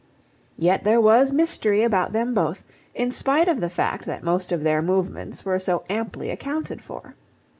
Yet 0.57 0.83
there 0.83 0.99
was 0.99 1.31
mystery 1.31 1.83
about 1.83 2.11
them 2.11 2.33
both, 2.33 2.63
in 2.95 3.11
spite 3.11 3.47
of 3.47 3.61
the 3.61 3.69
fact 3.69 4.07
that 4.07 4.23
most 4.23 4.51
of 4.51 4.63
their 4.63 4.81
movements 4.81 5.45
were 5.45 5.59
so 5.59 5.83
amply 5.91 6.31
accounted 6.31 6.81
for. 6.81 7.13